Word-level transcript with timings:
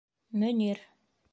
Мөнир. 0.43 0.81